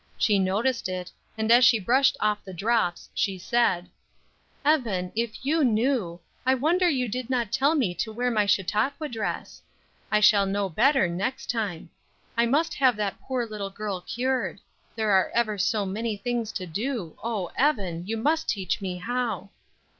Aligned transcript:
She 0.17 0.39
noticed 0.39 0.89
it, 0.89 1.11
and 1.37 1.51
as 1.51 1.63
she 1.63 1.77
brushed 1.79 2.17
off 2.19 2.43
the 2.43 2.55
drops, 2.55 3.07
she 3.13 3.37
said: 3.37 3.87
"Evan, 4.65 5.11
if 5.15 5.45
you 5.45 5.63
knew, 5.63 6.19
I 6.43 6.55
wonder 6.55 6.87
that 6.87 6.93
you 6.93 7.07
did 7.07 7.29
not 7.29 7.51
tell 7.51 7.75
me 7.75 7.93
to 7.93 8.11
wear 8.11 8.31
my 8.31 8.47
Chautauqua 8.47 9.09
dress. 9.09 9.61
I 10.09 10.19
shall 10.19 10.47
know 10.47 10.69
better 10.69 11.07
next 11.07 11.51
time. 11.51 11.91
I 12.35 12.47
must 12.47 12.73
have 12.73 12.95
that 12.95 13.21
poor 13.21 13.45
little 13.45 13.69
girl 13.69 14.01
cured; 14.01 14.59
there 14.95 15.11
are 15.11 15.29
ever 15.35 15.59
so 15.59 15.85
many 15.85 16.17
things 16.17 16.51
to 16.53 16.65
do, 16.65 17.15
oh 17.23 17.51
Evan, 17.55 18.07
you 18.07 18.17
must 18.17 18.49
teach 18.49 18.81
me 18.81 18.97
how." 18.97 19.51